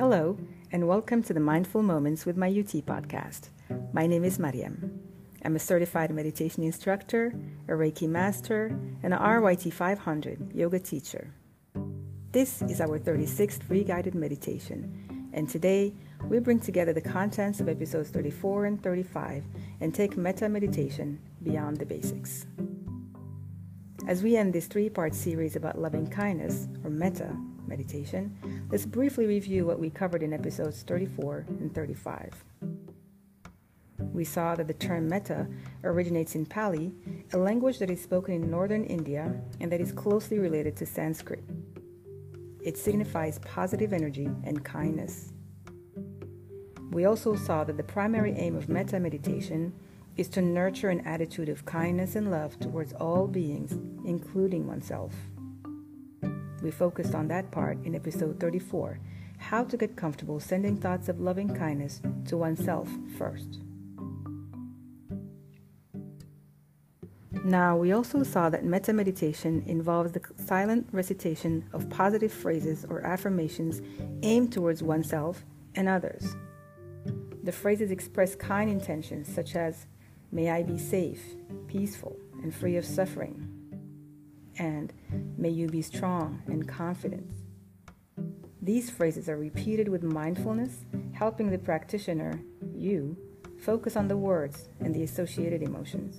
Hello, 0.00 0.38
and 0.72 0.88
welcome 0.88 1.22
to 1.24 1.34
the 1.34 1.40
Mindful 1.40 1.82
Moments 1.82 2.24
with 2.24 2.34
My 2.34 2.48
UT 2.48 2.72
podcast. 2.86 3.50
My 3.92 4.06
name 4.06 4.24
is 4.24 4.38
Mariam. 4.38 4.98
I'm 5.44 5.56
a 5.56 5.58
certified 5.58 6.10
meditation 6.10 6.62
instructor, 6.62 7.34
a 7.68 7.72
Reiki 7.72 8.08
master, 8.08 8.74
and 9.02 9.12
a 9.12 9.18
RYT 9.18 9.70
500 9.70 10.52
yoga 10.54 10.78
teacher. 10.78 11.34
This 12.32 12.62
is 12.62 12.80
our 12.80 12.98
36th 12.98 13.62
free 13.64 13.84
guided 13.84 14.14
meditation, 14.14 15.28
and 15.34 15.46
today 15.46 15.92
we 16.30 16.38
bring 16.38 16.60
together 16.60 16.94
the 16.94 17.02
contents 17.02 17.60
of 17.60 17.68
episodes 17.68 18.08
34 18.08 18.64
and 18.64 18.82
35 18.82 19.44
and 19.82 19.94
take 19.94 20.16
metta 20.16 20.48
meditation 20.48 21.20
beyond 21.42 21.76
the 21.76 21.84
basics. 21.84 22.46
As 24.08 24.22
we 24.22 24.38
end 24.38 24.54
this 24.54 24.66
three 24.66 24.88
part 24.88 25.14
series 25.14 25.56
about 25.56 25.78
loving 25.78 26.06
kindness, 26.06 26.68
or 26.84 26.88
metta 26.88 27.36
meditation, 27.70 28.66
let's 28.70 28.84
briefly 28.84 29.26
review 29.26 29.64
what 29.64 29.78
we 29.78 29.88
covered 29.88 30.22
in 30.22 30.32
episodes 30.32 30.82
34 30.82 31.46
and 31.48 31.74
35. 31.74 32.44
We 34.12 34.24
saw 34.24 34.54
that 34.56 34.66
the 34.66 34.74
term 34.74 35.08
metta 35.08 35.46
originates 35.84 36.34
in 36.34 36.44
Pali, 36.44 36.92
a 37.32 37.38
language 37.38 37.78
that 37.78 37.90
is 37.90 38.02
spoken 38.02 38.34
in 38.34 38.50
northern 38.50 38.84
India 38.84 39.40
and 39.60 39.70
that 39.70 39.80
is 39.80 39.92
closely 39.92 40.38
related 40.38 40.76
to 40.76 40.86
Sanskrit. 40.86 41.44
It 42.62 42.76
signifies 42.76 43.38
positive 43.38 43.92
energy 43.92 44.28
and 44.44 44.64
kindness. 44.64 45.32
We 46.90 47.04
also 47.04 47.36
saw 47.36 47.62
that 47.64 47.76
the 47.76 47.84
primary 47.84 48.32
aim 48.32 48.56
of 48.56 48.68
metta 48.68 48.98
meditation 48.98 49.72
is 50.16 50.28
to 50.30 50.42
nurture 50.42 50.90
an 50.90 51.06
attitude 51.06 51.48
of 51.48 51.64
kindness 51.64 52.16
and 52.16 52.30
love 52.30 52.58
towards 52.58 52.92
all 52.94 53.26
beings, 53.26 53.72
including 54.04 54.66
oneself. 54.66 55.14
We 56.62 56.70
focused 56.70 57.14
on 57.14 57.28
that 57.28 57.50
part 57.50 57.78
in 57.84 57.94
episode 57.94 58.38
34 58.38 58.98
how 59.38 59.64
to 59.64 59.76
get 59.76 59.96
comfortable 59.96 60.38
sending 60.38 60.76
thoughts 60.76 61.08
of 61.08 61.18
loving 61.20 61.54
kindness 61.54 62.02
to 62.26 62.36
oneself 62.36 62.88
first. 63.16 63.60
Now, 67.42 67.74
we 67.76 67.92
also 67.92 68.22
saw 68.22 68.50
that 68.50 68.64
metta 68.64 68.92
meditation 68.92 69.64
involves 69.66 70.12
the 70.12 70.20
silent 70.36 70.86
recitation 70.92 71.64
of 71.72 71.88
positive 71.88 72.32
phrases 72.32 72.84
or 72.84 73.00
affirmations 73.00 73.80
aimed 74.22 74.52
towards 74.52 74.82
oneself 74.82 75.44
and 75.74 75.88
others. 75.88 76.36
The 77.42 77.52
phrases 77.52 77.90
express 77.90 78.34
kind 78.34 78.68
intentions 78.68 79.32
such 79.32 79.56
as, 79.56 79.86
May 80.32 80.50
I 80.50 80.62
be 80.62 80.76
safe, 80.76 81.22
peaceful, 81.66 82.16
and 82.42 82.54
free 82.54 82.76
of 82.76 82.84
suffering. 82.84 83.48
And 84.58 84.92
may 85.40 85.48
you 85.48 85.66
be 85.66 85.80
strong 85.80 86.42
and 86.46 86.68
confident. 86.68 87.26
These 88.60 88.90
phrases 88.90 89.26
are 89.30 89.38
repeated 89.38 89.88
with 89.88 90.02
mindfulness, 90.02 90.84
helping 91.12 91.50
the 91.50 91.58
practitioner, 91.58 92.38
you, 92.74 93.16
focus 93.58 93.96
on 93.96 94.06
the 94.06 94.18
words 94.18 94.68
and 94.80 94.94
the 94.94 95.02
associated 95.02 95.62
emotions. 95.62 96.16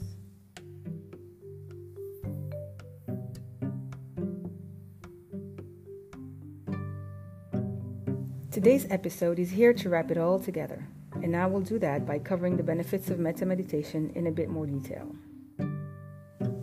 Today's 8.51 8.87
episode 8.89 9.37
is 9.37 9.51
here 9.51 9.73
to 9.73 9.89
wrap 9.89 10.09
it 10.09 10.17
all 10.17 10.39
together, 10.39 10.87
and 11.21 11.35
I 11.35 11.45
will 11.45 11.61
do 11.61 11.77
that 11.79 12.07
by 12.07 12.17
covering 12.17 12.57
the 12.57 12.63
benefits 12.63 13.11
of 13.11 13.19
metta 13.19 13.45
meditation 13.45 14.11
in 14.15 14.27
a 14.27 14.31
bit 14.31 14.49
more 14.49 14.65
detail. 14.65 15.15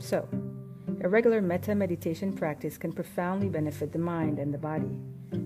So, 0.00 0.28
a 1.00 1.08
regular 1.08 1.40
metta 1.40 1.74
meditation 1.74 2.32
practice 2.32 2.76
can 2.76 2.92
profoundly 2.92 3.48
benefit 3.48 3.92
the 3.92 3.98
mind 3.98 4.38
and 4.38 4.52
the 4.52 4.58
body. 4.58 4.98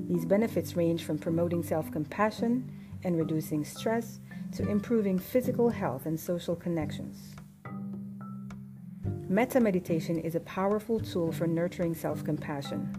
These 0.09 0.25
benefits 0.25 0.77
range 0.77 1.05
from 1.05 1.19
promoting 1.19 1.63
self 1.63 1.91
compassion 1.91 2.71
and 3.05 3.19
reducing 3.19 3.65
stress 3.65 4.21
to 4.57 4.69
improving 4.69 5.19
physical 5.19 5.69
health 5.69 6.07
and 6.07 6.19
social 6.19 6.57
connections. 6.57 7.35
Metta 9.29 9.61
meditation 9.61 10.19
is 10.19 10.35
a 10.35 10.41
powerful 10.41 11.01
tool 11.01 11.33
for 11.33 11.47
nurturing 11.47 11.95
self 11.95 12.25
compassion. 12.25 12.91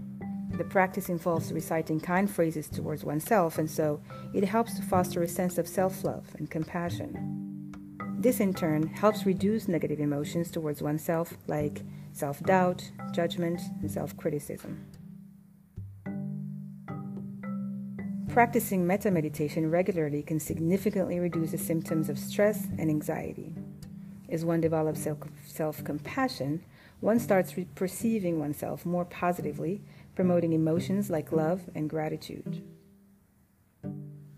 The 0.57 0.63
practice 0.63 1.09
involves 1.09 1.51
reciting 1.51 1.99
kind 1.99 2.29
phrases 2.29 2.67
towards 2.67 3.03
oneself, 3.03 3.57
and 3.57 3.69
so 3.69 4.01
it 4.33 4.43
helps 4.43 4.75
to 4.75 4.83
foster 4.83 5.23
a 5.23 5.27
sense 5.27 5.57
of 5.57 5.67
self 5.67 6.03
love 6.03 6.27
and 6.37 6.49
compassion. 6.49 7.42
This, 8.23 8.39
in 8.39 8.53
turn, 8.53 8.87
helps 8.87 9.25
reduce 9.25 9.67
negative 9.67 9.99
emotions 9.99 10.49
towards 10.49 10.81
oneself, 10.81 11.33
like 11.47 11.81
self 12.13 12.41
doubt, 12.43 12.89
judgment, 13.11 13.59
and 13.81 13.91
self 13.91 14.15
criticism. 14.15 14.85
Practicing 18.29 18.87
metta 18.87 19.11
meditation 19.11 19.69
regularly 19.69 20.23
can 20.23 20.39
significantly 20.39 21.19
reduce 21.19 21.51
the 21.51 21.57
symptoms 21.57 22.07
of 22.07 22.17
stress 22.17 22.67
and 22.79 22.89
anxiety. 22.89 23.53
As 24.29 24.45
one 24.45 24.61
develops 24.61 25.05
self 25.45 25.83
compassion, 25.83 26.63
one 27.01 27.19
starts 27.19 27.57
re- 27.57 27.67
perceiving 27.75 28.39
oneself 28.39 28.85
more 28.85 29.03
positively 29.03 29.81
promoting 30.15 30.53
emotions 30.53 31.09
like 31.09 31.33
love 31.33 31.69
and 31.75 31.89
gratitude. 31.89 32.63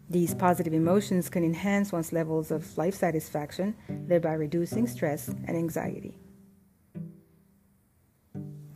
These 0.10 0.36
positive 0.36 0.74
emotions 0.74 1.30
can 1.30 1.44
enhance 1.44 1.92
one's 1.92 2.14
levels 2.14 2.52
of 2.52 2.78
life 2.78 2.96
satisfaction, 2.96 3.76
thereby 3.90 4.34
reducing 4.34 4.88
stress 4.88 5.28
and 5.28 5.58
anxiety. 5.58 6.20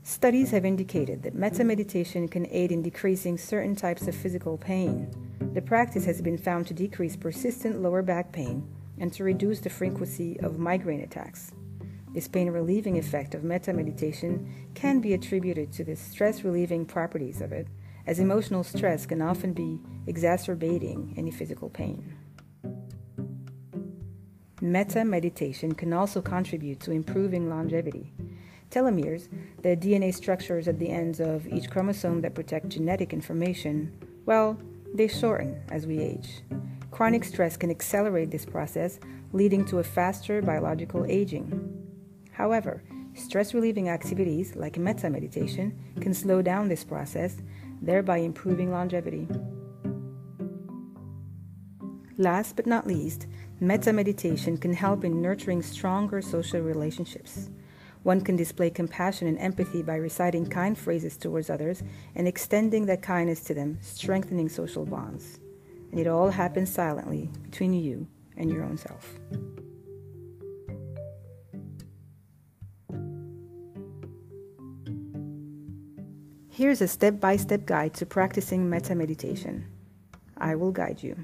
Studies 0.01 0.49
have 0.49 0.65
indicated 0.65 1.21
that 1.21 1.35
metta 1.35 1.63
meditation 1.63 2.27
can 2.27 2.47
aid 2.49 2.71
in 2.71 2.81
decreasing 2.81 3.37
certain 3.37 3.75
types 3.75 4.07
of 4.07 4.15
physical 4.15 4.57
pain. 4.57 5.07
The 5.53 5.61
practice 5.61 6.03
has 6.05 6.19
been 6.19 6.37
found 6.37 6.65
to 6.67 6.73
decrease 6.73 7.15
persistent 7.15 7.79
lower 7.79 8.01
back 8.01 8.31
pain 8.31 8.67
and 8.97 9.13
to 9.13 9.23
reduce 9.23 9.59
the 9.59 9.69
frequency 9.69 10.39
of 10.39 10.57
migraine 10.57 11.01
attacks. 11.01 11.51
This 12.11 12.27
pain 12.27 12.49
relieving 12.49 12.97
effect 12.97 13.35
of 13.35 13.43
metta 13.43 13.71
meditation 13.71 14.51
can 14.73 14.99
be 14.99 15.13
attributed 15.13 15.71
to 15.73 15.83
the 15.83 15.95
stress 15.95 16.43
relieving 16.43 16.85
properties 16.85 17.39
of 17.39 17.51
it, 17.51 17.67
as 18.09 18.17
emotional 18.17 18.63
stress 18.63 19.05
can 19.05 19.21
often 19.21 19.53
be 19.53 19.79
exacerbating 20.07 21.13
any 21.15 21.29
physical 21.29 21.69
pain. 21.69 22.17
Metta 24.61 25.05
meditation 25.05 25.75
can 25.75 25.93
also 25.93 26.19
contribute 26.19 26.79
to 26.79 26.91
improving 26.91 27.51
longevity. 27.51 28.11
Telomeres, 28.71 29.29
the 29.61 29.77
DNA 29.77 30.11
structures 30.11 30.67
at 30.67 30.79
the 30.79 30.89
ends 30.89 31.19
of 31.19 31.45
each 31.49 31.69
chromosome 31.69 32.21
that 32.21 32.33
protect 32.33 32.69
genetic 32.69 33.13
information, 33.13 33.95
well, 34.25 34.59
they 34.95 35.07
shorten 35.07 35.61
as 35.69 35.85
we 35.85 35.99
age. 35.99 36.41
Chronic 36.89 37.23
stress 37.23 37.57
can 37.57 37.69
accelerate 37.69 38.31
this 38.31 38.45
process, 38.45 38.99
leading 39.33 39.63
to 39.65 39.77
a 39.77 39.83
faster 39.83 40.41
biological 40.41 41.05
aging. 41.05 41.47
However, 42.31 42.81
stress 43.13 43.53
relieving 43.53 43.89
activities 43.89 44.55
like 44.55 44.79
metta 44.79 45.11
meditation 45.11 45.77
can 46.01 46.15
slow 46.15 46.41
down 46.41 46.69
this 46.69 46.83
process, 46.83 47.37
thereby 47.81 48.17
improving 48.17 48.71
longevity. 48.71 49.27
Last 52.17 52.57
but 52.57 52.67
not 52.67 52.85
least, 52.85 53.27
metta 53.61 53.93
meditation 53.93 54.57
can 54.57 54.73
help 54.73 55.05
in 55.05 55.21
nurturing 55.21 55.61
stronger 55.61 56.21
social 56.21 56.59
relationships. 56.59 57.49
One 58.03 58.21
can 58.21 58.35
display 58.35 58.69
compassion 58.69 59.27
and 59.27 59.37
empathy 59.39 59.83
by 59.83 59.95
reciting 59.95 60.45
kind 60.45 60.77
phrases 60.77 61.17
towards 61.17 61.49
others 61.49 61.83
and 62.15 62.27
extending 62.27 62.85
that 62.87 63.01
kindness 63.01 63.41
to 63.45 63.53
them, 63.53 63.77
strengthening 63.81 64.49
social 64.49 64.85
bonds. 64.85 65.39
And 65.91 65.99
it 65.99 66.07
all 66.07 66.29
happens 66.29 66.71
silently 66.71 67.29
between 67.43 67.73
you 67.73 68.07
and 68.37 68.51
your 68.51 68.63
own 68.63 68.77
self. 68.77 69.19
Here's 76.59 76.81
a 76.81 76.89
step 76.89 77.21
by 77.21 77.37
step 77.37 77.65
guide 77.65 77.93
to 77.93 78.05
practicing 78.05 78.69
metta 78.69 78.93
meditation. 78.93 79.65
I 80.35 80.55
will 80.55 80.73
guide 80.73 81.01
you. 81.01 81.15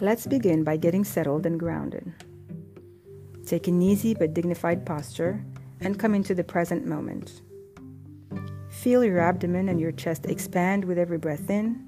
Let's 0.00 0.26
begin 0.26 0.64
by 0.64 0.78
getting 0.78 1.04
settled 1.04 1.46
and 1.46 1.60
grounded. 1.60 2.12
Take 3.46 3.68
an 3.68 3.80
easy 3.80 4.14
but 4.14 4.34
dignified 4.34 4.84
posture 4.84 5.44
and 5.78 5.96
come 5.96 6.12
into 6.12 6.34
the 6.34 6.42
present 6.42 6.84
moment. 6.84 7.42
Feel 8.70 9.04
your 9.04 9.20
abdomen 9.20 9.68
and 9.68 9.78
your 9.78 9.92
chest 9.92 10.26
expand 10.26 10.84
with 10.84 10.98
every 10.98 11.18
breath 11.18 11.50
in, 11.50 11.86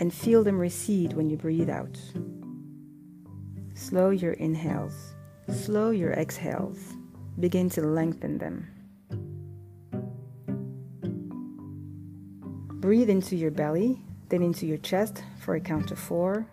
and 0.00 0.12
feel 0.12 0.42
them 0.42 0.58
recede 0.58 1.12
when 1.12 1.30
you 1.30 1.36
breathe 1.36 1.70
out. 1.70 1.96
Slow 3.74 4.10
your 4.10 4.32
inhales, 4.32 5.14
slow 5.48 5.90
your 5.90 6.14
exhales 6.14 6.96
begin 7.38 7.68
to 7.70 7.82
lengthen 7.82 8.38
them. 8.38 8.68
Breathe 12.80 13.10
into 13.10 13.36
your 13.36 13.50
belly, 13.50 14.00
then 14.28 14.42
into 14.42 14.66
your 14.66 14.78
chest 14.78 15.22
for 15.40 15.54
a 15.54 15.60
count 15.60 15.90
of 15.90 15.98
four. 15.98 16.46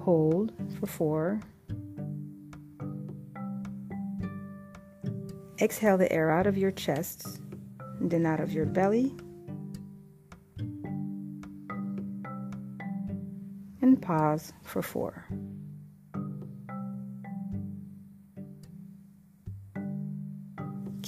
Hold 0.00 0.52
for 0.78 0.86
four. 0.86 1.40
exhale 5.58 5.96
the 5.96 6.12
air 6.12 6.30
out 6.30 6.46
of 6.46 6.58
your 6.58 6.70
chest 6.70 7.40
then 8.00 8.26
out 8.26 8.40
of 8.40 8.52
your 8.52 8.66
belly. 8.66 9.14
And 13.80 14.00
pause 14.00 14.52
for 14.62 14.82
four. 14.82 15.26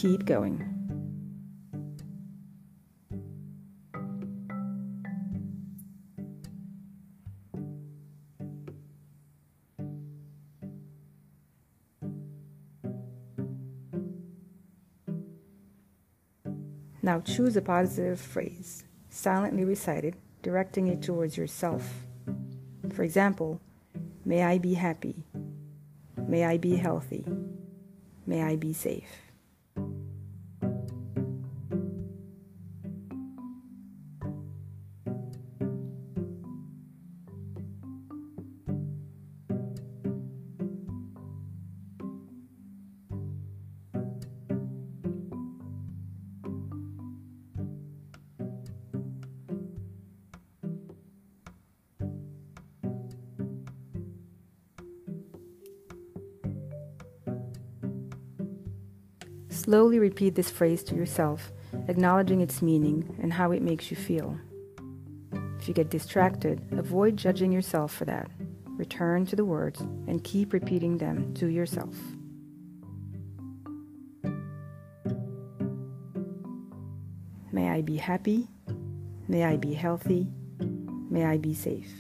Keep 0.01 0.27
going. 0.27 0.63
Now 17.03 17.21
choose 17.23 17.57
a 17.57 17.61
positive 17.61 18.21
phrase, 18.21 18.85
silently 19.11 19.65
recited, 19.65 20.15
directing 20.43 20.87
it 20.87 21.03
towards 21.03 21.37
yourself. 21.37 22.07
For 22.95 23.03
example, 23.03 23.61
may 24.25 24.45
I 24.45 24.59
be 24.59 24.75
happy. 24.75 25.25
May 26.29 26.45
I 26.45 26.57
be 26.57 26.77
healthy. 26.77 27.25
May 28.29 28.45
I 28.45 28.55
be 28.55 28.73
safe. 28.73 29.28
Slowly 59.59 59.99
repeat 59.99 60.37
this 60.37 60.51
phrase 60.51 60.85
to 60.85 60.95
yourself, 60.95 61.51
acknowledging 61.89 62.41
its 62.41 62.63
meaning 62.63 63.19
and 63.21 63.33
how 63.33 63.51
it 63.51 63.61
makes 63.61 63.91
you 63.91 63.97
feel. 63.97 64.39
If 65.59 65.67
you 65.67 65.75
get 65.75 65.91
distracted, 65.91 66.63
avoid 66.71 67.17
judging 67.17 67.51
yourself 67.51 67.93
for 67.93 68.05
that. 68.05 68.31
Return 68.77 69.27
to 69.27 69.35
the 69.35 69.45
words 69.45 69.81
and 69.81 70.23
keep 70.23 70.53
repeating 70.53 70.97
them 70.97 71.35
to 71.35 71.49
yourself. 71.49 71.97
May 77.51 77.69
I 77.69 77.83
be 77.83 77.97
happy. 77.97 78.47
May 79.27 79.43
I 79.43 79.57
be 79.57 79.75
healthy. 79.75 80.29
May 81.11 81.25
I 81.25 81.37
be 81.37 81.53
safe. 81.53 81.91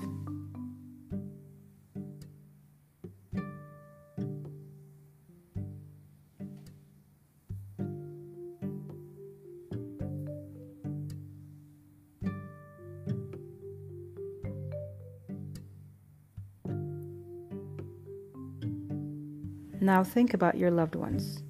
Now 19.81 20.03
think 20.03 20.35
about 20.35 20.57
your 20.57 20.71
loved 20.71 20.97
ones. 20.97 21.43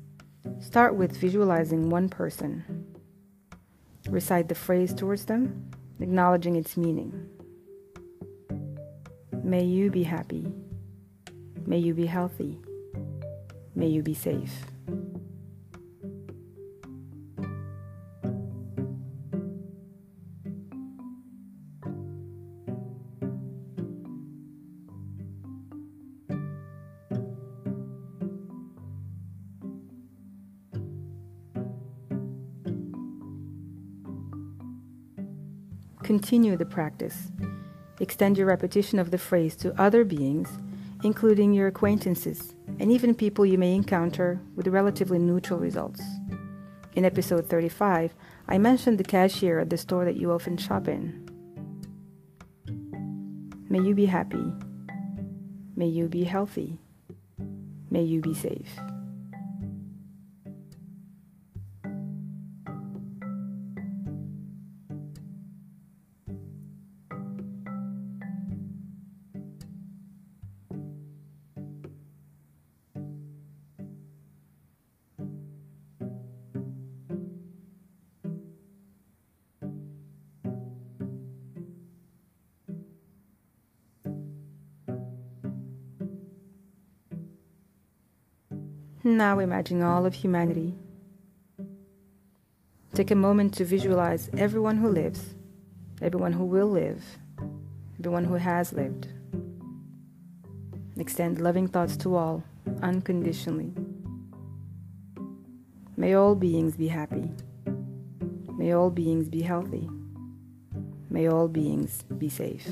Start 0.61 0.95
with 0.95 1.17
visualizing 1.17 1.89
one 1.89 2.09
person. 2.09 2.85
Recite 4.09 4.49
the 4.49 4.55
phrase 4.55 4.93
towards 4.93 5.25
them, 5.25 5.71
acknowledging 6.01 6.57
its 6.57 6.77
meaning. 6.77 7.29
May 9.43 9.65
you 9.65 9.91
be 9.91 10.03
happy. 10.03 10.53
May 11.67 11.79
you 11.79 11.95
be 11.95 12.07
healthy. 12.07 12.59
May 13.75 13.87
you 13.87 14.03
be 14.03 14.15
safe. 14.15 14.53
Continue 36.09 36.57
the 36.57 36.65
practice. 36.65 37.31
Extend 38.01 38.39
your 38.39 38.47
repetition 38.47 38.99
of 38.99 39.11
the 39.11 39.19
phrase 39.19 39.55
to 39.57 39.79
other 39.79 40.05
beings, 40.05 40.49
including 41.05 41.53
your 41.53 41.67
acquaintances 41.67 42.55
and 42.81 42.91
even 42.91 43.15
people 43.15 43.45
you 43.45 43.59
may 43.59 43.75
encounter 43.75 44.41
with 44.57 44.69
relatively 44.69 45.19
neutral 45.19 45.59
results. 45.59 46.01
In 46.95 47.05
episode 47.05 47.51
35, 47.51 48.15
I 48.49 48.57
mentioned 48.57 48.97
the 48.97 49.05
cashier 49.05 49.59
at 49.59 49.69
the 49.69 49.77
store 49.77 50.07
that 50.07 50.17
you 50.17 50.33
often 50.33 50.57
shop 50.57 50.89
in. 50.89 51.29
May 53.69 53.81
you 53.81 53.95
be 53.95 54.07
happy. 54.07 54.55
May 55.77 55.89
you 55.89 56.09
be 56.09 56.25
healthy. 56.25 56.79
May 57.91 58.05
you 58.05 58.23
be 58.23 58.33
safe. 58.33 58.81
Now 89.17 89.39
imagine 89.39 89.83
all 89.83 90.05
of 90.05 90.13
humanity. 90.13 90.75
Take 92.93 93.11
a 93.11 93.15
moment 93.15 93.55
to 93.55 93.65
visualize 93.65 94.29
everyone 94.37 94.77
who 94.77 94.91
lives, 94.91 95.35
everyone 96.03 96.35
who 96.35 96.45
will 96.45 96.69
live, 96.69 97.03
everyone 97.99 98.25
who 98.25 98.35
has 98.35 98.75
lived. 98.75 99.09
Extend 100.99 101.41
loving 101.41 101.69
thoughts 101.69 101.97
to 101.97 102.17
all, 102.17 102.45
unconditionally. 102.83 103.73
May 105.97 106.13
all 106.13 106.35
beings 106.35 106.77
be 106.77 106.89
happy. 106.89 107.31
May 108.59 108.73
all 108.75 108.91
beings 108.91 109.31
be 109.31 109.41
healthy. 109.41 109.89
May 111.09 111.29
all 111.29 111.49
beings 111.49 112.05
be 112.19 112.29
safe. 112.29 112.69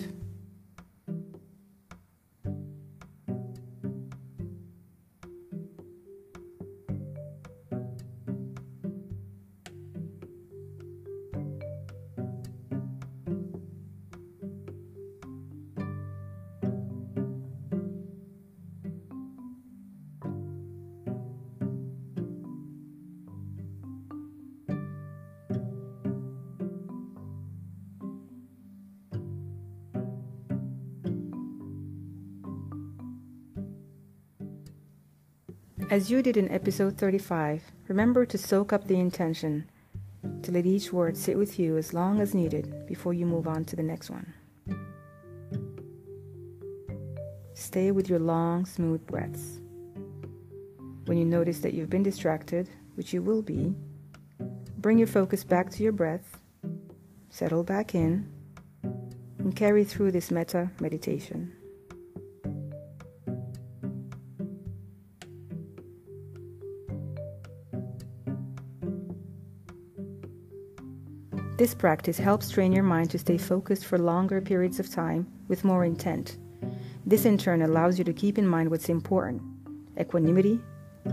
As 35.89 36.11
you 36.11 36.21
did 36.21 36.37
in 36.37 36.51
episode 36.51 36.99
35, 36.99 37.63
remember 37.87 38.27
to 38.27 38.37
soak 38.37 38.73
up 38.73 38.89
the 38.89 38.99
intention, 38.99 39.71
to 40.43 40.51
let 40.51 40.67
each 40.67 40.93
word 40.93 41.17
sit 41.17 41.39
with 41.39 41.61
you 41.61 41.77
as 41.77 41.95
long 41.95 42.21
as 42.21 42.35
needed 42.35 42.89
before 42.89 43.15
you 43.15 43.25
move 43.25 43.47
on 43.47 43.65
to 43.67 43.77
the 43.77 43.85
next 43.85 44.11
one. 44.11 44.35
Stay 47.55 47.93
with 47.93 48.09
your 48.09 48.19
long, 48.19 48.67
smooth 48.67 49.07
breaths. 49.07 49.61
When 51.05 51.19
you 51.19 51.25
notice 51.25 51.61
that 51.61 51.73
you've 51.73 51.89
been 51.89 52.03
distracted, 52.03 52.69
which 52.97 53.13
you 53.13 53.23
will 53.23 53.43
be, 53.43 53.73
bring 54.79 54.99
your 54.99 55.07
focus 55.07 55.45
back 55.45 55.71
to 55.71 55.85
your 55.85 55.93
breath, 55.93 56.41
settle 57.31 57.63
back 57.63 57.95
in, 57.95 58.29
and 59.39 59.55
carry 59.55 59.85
through 59.85 60.11
this 60.11 60.33
metta 60.33 60.69
meditation. 60.81 61.53
This 71.57 71.75
practice 71.75 72.19
helps 72.19 72.51
train 72.51 72.73
your 72.73 72.83
mind 72.83 73.11
to 73.11 73.19
stay 73.19 73.39
focused 73.39 73.87
for 73.87 73.97
longer 73.97 74.43
periods 74.43 74.79
of 74.79 74.91
time 74.91 75.27
with 75.49 75.65
more 75.65 75.87
intent. 75.87 76.37
This 77.07 77.25
in 77.25 77.39
turn 77.39 77.63
allows 77.63 77.97
you 77.97 78.05
to 78.05 78.13
keep 78.13 78.37
in 78.37 78.47
mind 78.47 78.71
what's 78.71 78.91
important 78.91 79.41
equanimity, 79.99 80.61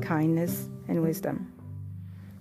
kindness, 0.01 0.67
and 0.89 1.01
wisdom. 1.01 1.49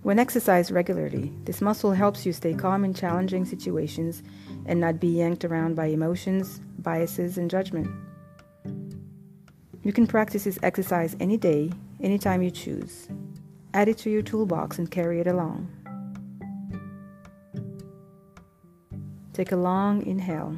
When 0.01 0.19
exercised 0.19 0.69
regularly, 0.71 1.31
this 1.45 1.61
muscle 1.61 1.93
helps 1.93 2.25
you 2.25 2.33
stay 2.33 2.53
calm 2.53 2.83
in 2.83 2.93
challenging 2.93 3.45
situations 3.45 4.21
and 4.65 4.81
not 4.81 4.99
be 4.99 5.07
yanked 5.07 5.45
around 5.45 5.77
by 5.77 5.85
emotions, 5.85 6.59
biases, 6.79 7.37
and 7.37 7.49
judgment. 7.49 7.87
You 9.83 9.93
can 9.93 10.07
practice 10.07 10.43
this 10.43 10.59
exercise 10.61 11.15
any 11.21 11.37
day, 11.37 11.71
anytime 12.01 12.41
you 12.41 12.51
choose. 12.51 13.07
Add 13.73 13.87
it 13.87 13.97
to 13.99 14.09
your 14.09 14.23
toolbox 14.23 14.77
and 14.77 14.91
carry 14.91 15.21
it 15.21 15.27
along. 15.27 15.69
Take 19.33 19.51
a 19.51 19.55
long 19.55 20.05
inhale 20.05 20.55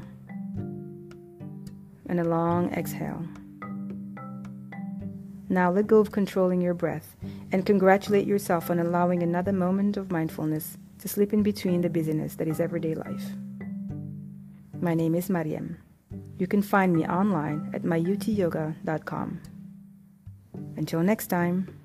and 2.08 2.20
a 2.20 2.24
long 2.24 2.72
exhale. 2.74 3.25
Now 5.48 5.72
let 5.72 5.88
go 5.88 6.00
of 6.00 6.12
controlling 6.12 6.60
your 6.60 6.74
breath 6.74 7.15
and 7.51 7.65
congratulate 7.65 8.27
yourself 8.27 8.70
on 8.70 8.79
allowing 8.79 9.24
another 9.24 9.53
moment 9.53 9.96
of 9.96 10.12
mindfulness 10.12 10.77
to 11.00 11.08
slip 11.08 11.32
in 11.34 11.41
between 11.41 11.82
the 11.82 11.89
busyness 11.89 12.36
that 12.36 12.48
is 12.48 12.60
everyday 12.60 12.96
life. 12.96 13.24
My 14.82 14.94
name 14.94 15.15
is 15.15 15.29
Mariam. 15.29 15.77
You 16.38 16.48
can 16.48 16.62
find 16.62 16.94
me 16.94 17.05
online 17.05 17.72
at 17.74 17.84
myutyoga.com. 17.84 19.41
Until 20.75 21.01
next 21.01 21.27
time. 21.27 21.85